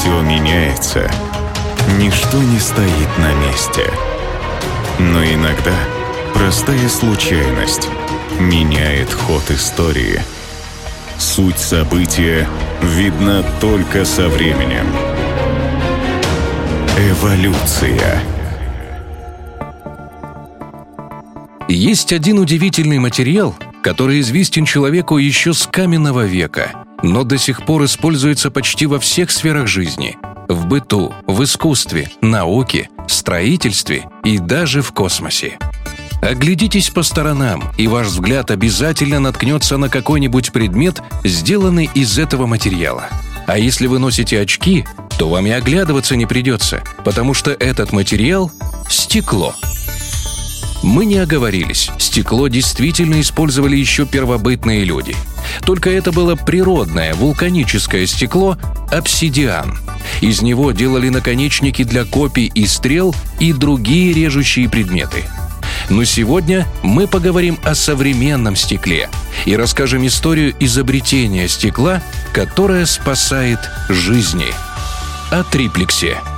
Все 0.00 0.22
меняется. 0.22 1.10
Ничто 1.98 2.38
не 2.38 2.58
стоит 2.58 3.18
на 3.18 3.34
месте. 3.34 3.82
Но 4.98 5.22
иногда 5.22 5.74
простая 6.32 6.88
случайность 6.88 7.86
меняет 8.40 9.12
ход 9.12 9.42
истории. 9.50 10.22
Суть 11.18 11.58
события 11.58 12.48
видна 12.80 13.42
только 13.60 14.06
со 14.06 14.30
временем. 14.30 14.86
Эволюция. 16.96 18.22
Есть 21.68 22.14
один 22.14 22.38
удивительный 22.38 23.00
материал, 23.00 23.54
который 23.82 24.20
известен 24.20 24.64
человеку 24.64 25.18
еще 25.18 25.52
с 25.52 25.66
каменного 25.66 26.24
века, 26.24 26.86
но 27.02 27.24
до 27.24 27.38
сих 27.38 27.64
пор 27.64 27.84
используется 27.84 28.50
почти 28.50 28.86
во 28.86 28.98
всех 28.98 29.30
сферах 29.30 29.66
жизни– 29.66 30.16
в 30.50 30.66
быту, 30.66 31.14
в 31.28 31.44
искусстве, 31.44 32.10
науке, 32.20 32.90
строительстве 33.06 34.06
и 34.24 34.38
даже 34.38 34.82
в 34.82 34.90
космосе. 34.90 35.58
Оглядитесь 36.22 36.90
по 36.90 37.04
сторонам, 37.04 37.72
и 37.78 37.86
ваш 37.86 38.08
взгляд 38.08 38.50
обязательно 38.50 39.20
наткнется 39.20 39.76
на 39.76 39.88
какой-нибудь 39.88 40.52
предмет, 40.52 41.00
сделанный 41.24 41.88
из 41.94 42.18
этого 42.18 42.46
материала. 42.46 43.06
А 43.46 43.58
если 43.58 43.86
вы 43.86 44.00
носите 44.00 44.40
очки, 44.40 44.84
то 45.18 45.28
вам 45.28 45.46
и 45.46 45.50
оглядываться 45.50 46.16
не 46.16 46.26
придется, 46.26 46.82
потому 47.04 47.32
что 47.32 47.52
этот 47.52 47.92
материал– 47.92 48.50
стекло. 48.90 49.54
Мы 50.82 51.04
не 51.04 51.18
оговорились, 51.18 51.90
стекло 51.98 52.48
действительно 52.48 53.20
использовали 53.20 53.76
еще 53.76 54.04
первобытные 54.04 54.82
люди. 54.84 55.14
Только 55.64 55.90
это 55.90 56.12
было 56.12 56.36
природное 56.36 57.14
вулканическое 57.14 58.06
стекло– 58.06 58.56
обсидиан. 58.90 59.78
Из 60.20 60.42
него 60.42 60.72
делали 60.72 61.08
наконечники 61.08 61.84
для 61.84 62.04
копий 62.04 62.46
и 62.46 62.66
стрел 62.66 63.14
и 63.38 63.52
другие 63.52 64.12
режущие 64.12 64.68
предметы. 64.68 65.24
Но 65.88 66.04
сегодня 66.04 66.66
мы 66.82 67.06
поговорим 67.06 67.58
о 67.64 67.74
современном 67.74 68.56
стекле 68.56 69.08
и 69.44 69.56
расскажем 69.56 70.06
историю 70.06 70.54
изобретения 70.60 71.48
стекла, 71.48 72.02
которое 72.32 72.86
спасает 72.86 73.58
жизни. 73.88 74.46
О 75.30 75.42
триплексе– 75.44 76.18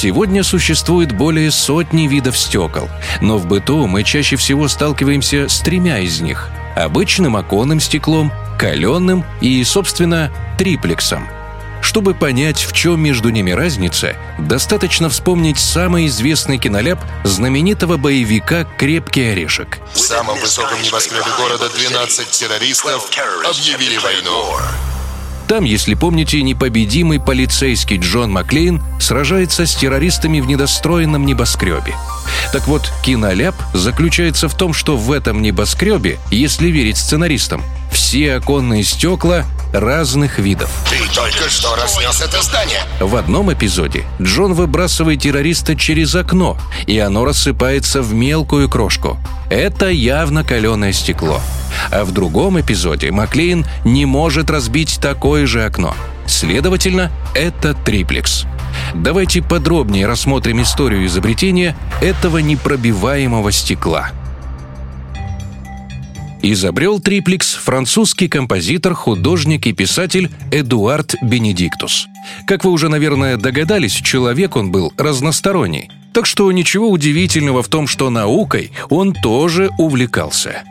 Сегодня 0.00 0.44
существует 0.44 1.10
более 1.10 1.50
сотни 1.50 2.06
видов 2.06 2.38
стекол, 2.38 2.88
но 3.20 3.36
в 3.36 3.46
быту 3.46 3.88
мы 3.88 4.04
чаще 4.04 4.36
всего 4.36 4.68
сталкиваемся 4.68 5.48
с 5.48 5.58
тремя 5.58 5.98
из 5.98 6.20
них– 6.20 6.50
обычным 6.76 7.34
оконным 7.34 7.80
стеклом, 7.80 8.32
каленым 8.60 9.24
и, 9.40 9.64
собственно, 9.64 10.30
триплексом. 10.56 11.26
Чтобы 11.82 12.14
понять, 12.14 12.64
в 12.64 12.72
чем 12.72 13.00
между 13.00 13.30
ними 13.30 13.50
разница, 13.50 14.14
достаточно 14.38 15.08
вспомнить 15.08 15.58
самый 15.58 16.06
известный 16.06 16.58
киноляп 16.58 17.00
знаменитого 17.24 17.96
боевика 17.96 18.62
«Крепкий 18.78 19.32
орешек». 19.32 19.80
В 19.92 19.98
самом 19.98 20.38
высоком 20.38 20.80
небоскребе 20.80 21.24
города 21.36 21.68
12 21.76 22.30
террористов 22.30 23.10
объявили 23.44 23.98
войну. 23.98 24.58
Там, 25.48 25.64
если 25.64 25.94
помните, 25.94 26.42
непобедимый 26.42 27.18
полицейский 27.18 27.96
Джон 27.96 28.30
Маклейн 28.30 28.82
сражается 29.00 29.64
с 29.64 29.74
террористами 29.74 30.40
в 30.40 30.46
недостроенном 30.46 31.24
небоскребе. 31.24 31.94
Так 32.52 32.68
вот, 32.68 32.92
киноляп 33.02 33.54
заключается 33.72 34.48
в 34.48 34.54
том, 34.54 34.74
что 34.74 34.98
в 34.98 35.10
этом 35.10 35.40
небоскребе, 35.40 36.18
если 36.30 36.68
верить 36.68 36.98
сценаристам, 36.98 37.62
все 37.90 38.34
оконные 38.34 38.84
стекла 38.84 39.46
разных 39.72 40.38
видов. 40.38 40.70
Ты 40.90 40.98
только 41.14 41.48
что 41.48 41.74
разнес 41.76 42.20
это 42.20 42.42
здание. 42.42 42.80
В 43.00 43.16
одном 43.16 43.50
эпизоде 43.50 44.04
Джон 44.20 44.52
выбрасывает 44.52 45.22
террориста 45.22 45.76
через 45.76 46.14
окно, 46.14 46.58
и 46.86 46.98
оно 46.98 47.24
рассыпается 47.24 48.02
в 48.02 48.12
мелкую 48.12 48.68
крошку. 48.68 49.18
Это 49.48 49.88
явно 49.88 50.44
каленое 50.44 50.92
стекло. 50.92 51.40
А 51.90 52.04
в 52.04 52.12
другом 52.12 52.60
эпизоде 52.60 53.10
Маклейн 53.10 53.64
не 53.84 54.04
может 54.06 54.50
разбить 54.50 54.98
такое 55.00 55.46
же 55.46 55.64
окно. 55.64 55.94
Следовательно, 56.26 57.10
это 57.34 57.74
триплекс. 57.74 58.44
Давайте 58.94 59.42
подробнее 59.42 60.06
рассмотрим 60.06 60.62
историю 60.62 61.06
изобретения 61.06 61.76
этого 62.00 62.38
непробиваемого 62.38 63.50
стекла. 63.52 64.10
Изобрел 66.40 67.00
триплекс 67.00 67.54
французский 67.54 68.28
композитор, 68.28 68.94
художник 68.94 69.66
и 69.66 69.72
писатель 69.72 70.30
Эдуард 70.52 71.16
Бенедиктус. 71.20 72.06
Как 72.46 72.64
вы 72.64 72.70
уже, 72.70 72.88
наверное, 72.88 73.36
догадались, 73.36 73.94
человек 73.94 74.54
он 74.54 74.70
был 74.70 74.92
разносторонний. 74.96 75.90
Так 76.12 76.26
что 76.26 76.50
ничего 76.52 76.90
удивительного 76.90 77.62
в 77.62 77.68
том, 77.68 77.88
что 77.88 78.08
наукой 78.08 78.70
он 78.88 79.14
тоже 79.14 79.70
увлекался. 79.78 80.62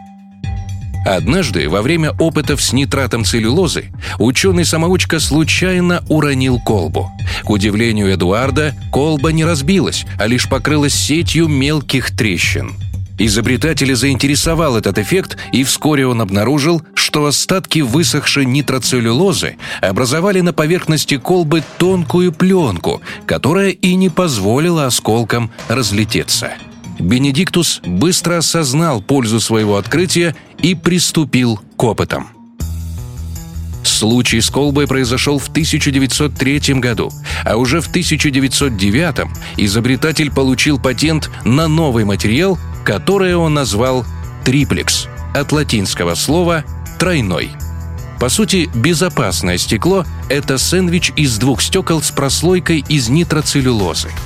Однажды, 1.16 1.70
во 1.70 1.82
время 1.82 2.12
опытов 2.20 2.62
с 2.62 2.74
нитратом 2.74 3.24
целлюлозы, 3.24 3.86
ученый-самоучка 4.20 5.22
случайно 5.22 6.04
уронил 6.10 6.60
колбу. 6.60 7.10
К 7.44 7.50
удивлению 7.50 8.14
Эдуарда, 8.14 8.76
колба 8.92 9.32
не 9.32 9.46
разбилась, 9.46 10.06
а 10.20 10.28
лишь 10.28 10.50
покрылась 10.50 10.94
сетью 10.94 11.48
мелких 11.48 12.14
трещин. 12.14 12.74
Изобретателя 13.18 13.96
заинтересовал 13.96 14.76
этот 14.76 14.98
эффект, 14.98 15.38
и 15.54 15.64
вскоре 15.64 16.06
он 16.06 16.22
обнаружил, 16.22 16.82
что 16.94 17.26
остатки 17.26 17.80
высохшей 17.80 18.46
нитроцеллюлозы 18.46 19.56
образовали 19.82 20.42
на 20.42 20.52
поверхности 20.52 21.16
колбы 21.16 21.64
тонкую 21.78 22.34
пленку, 22.34 23.02
которая 23.26 23.70
и 23.70 23.96
не 23.96 24.10
позволила 24.10 24.86
осколкам 24.86 25.52
разлететься. 25.70 26.52
Бенедиктус 27.00 27.82
быстро 27.86 28.38
осознал 28.38 29.02
пользу 29.02 29.40
своего 29.40 29.78
открытия 29.78 30.36
и 30.60 30.76
приступил 30.76 31.60
к 31.76 31.84
опытам. 31.84 32.30
Случай 33.84 34.42
с 34.42 34.50
колбой 34.50 34.86
произошел 34.86 35.40
в 35.40 35.48
1903 35.48 36.60
году, 36.76 37.12
а 37.46 37.56
уже 37.56 37.82
в 37.82 37.88
1909 37.88 39.28
изобретатель 39.58 40.32
получил 40.32 40.80
патент 40.80 41.30
на 41.46 41.68
новый 41.68 42.04
материал, 42.04 42.60
который 42.84 43.36
он 43.36 43.54
назвал 43.54 44.06
триплекс, 44.44 45.08
от 45.34 45.52
латинского 45.52 46.16
слова 46.16 46.64
«тройной». 47.00 47.52
По 48.20 48.30
сути, 48.30 48.70
безопасное 48.74 49.58
стекло– 49.58 50.06
это 50.30 50.58
сэндвич 50.58 51.14
из 51.16 51.38
двух 51.38 51.62
стекол 51.62 52.02
с 52.02 52.10
прослойкой 52.12 52.84
из 52.90 53.10
нитроцеллюлозы– 53.10 54.10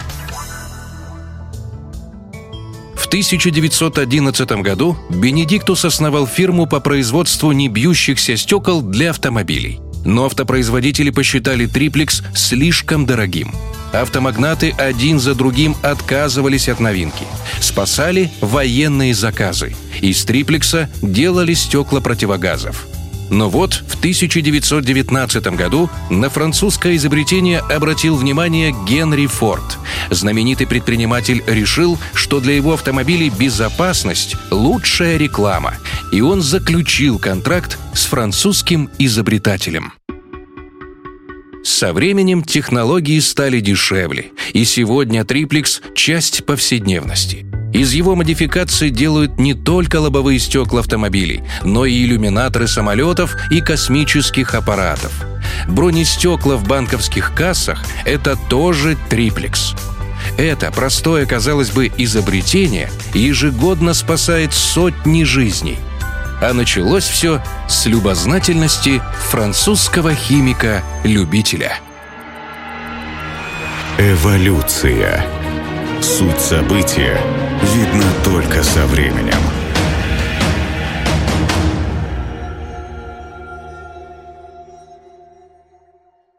1911 3.12 4.52
году 4.62 4.98
Бенедиктус 5.10 5.84
основал 5.84 6.26
фирму 6.26 6.66
по 6.66 6.80
производству 6.80 7.52
небьющихся 7.52 8.38
стекол 8.38 8.82
для 8.82 9.10
автомобилей. 9.10 9.82
Но 10.06 10.28
автопроизводители 10.28 11.10
посчитали 11.10 11.66
триплекс 11.66 12.24
слишком 12.34 13.06
дорогим. 13.06 13.54
Автомагнаты 13.92 14.74
один 14.78 15.20
за 15.20 15.36
другим 15.36 15.76
отказывались 15.84 16.70
от 16.70 16.80
новинки. 16.80 17.26
Спасали 17.60 18.32
военные 18.40 19.14
заказы. 19.14 19.76
Из 20.00 20.24
триплекса 20.24 20.90
делали 21.02 21.54
стекла 21.54 22.00
противогазов. 22.00 22.88
Но 23.30 23.50
вот 23.50 23.74
в 23.74 23.96
1919 23.96 25.48
году 25.58 25.90
на 26.10 26.30
французское 26.30 26.96
изобретение 26.96 27.60
обратил 27.60 28.16
внимание 28.16 28.74
Генри 28.88 29.26
Форд. 29.26 29.81
Знаменитый 30.12 30.68
предприниматель 30.68 31.42
решил, 31.48 31.98
что 32.14 32.42
для 32.42 32.54
его 32.54 32.74
автомобилей 32.74 33.30
безопасность– 33.30 34.36
лучшая 34.52 35.18
реклама, 35.18 35.76
и 36.12 36.20
он 36.20 36.42
заключил 36.42 37.18
контракт 37.18 37.80
с 37.94 38.06
французским 38.06 38.90
изобретателем. 39.00 39.94
Со 41.64 41.94
временем 41.94 42.44
технологии 42.44 43.20
стали 43.20 43.62
дешевле, 43.62 44.32
и 44.52 44.66
сегодня 44.66 45.24
триплекс– 45.24 45.82
часть 45.96 46.46
повседневности– 46.46 47.46
из 47.74 47.94
его 47.94 48.16
модификации 48.16 48.90
делают 48.90 49.40
не 49.40 49.54
только 49.54 50.02
лобовые 50.02 50.40
стекла 50.40 50.82
автомобилей, 50.82 51.42
но 51.64 51.86
и 51.86 52.04
иллюминаторы 52.04 52.68
самолетов 52.68 53.38
и 53.50 53.62
космических 53.62 54.56
аппаратов. 54.56 55.14
Бронестекла 55.70 56.58
в 56.58 56.68
банковских 56.68 57.34
кассах– 57.34 57.82
это 58.06 58.38
тоже 58.50 58.98
триплекс. 59.10 59.74
Это 60.38 60.72
простое, 60.72 61.26
казалось 61.26 61.72
бы, 61.72 61.92
изобретение 61.98 62.90
ежегодно 63.14 63.94
спасает 63.94 64.54
сотни 64.54 65.24
жизней. 65.24 65.78
А 66.42 66.54
началось 66.54 67.04
все 67.04 67.44
с 67.70 67.86
любознательности 67.86 69.02
французского 69.30 70.16
химика-любителя. 70.16 71.78
Эволюция. 74.00 75.26
Суть 76.02 76.40
события 76.40 77.22
видна 77.76 78.08
только 78.24 78.64
со 78.64 78.88
временем. 78.88 79.61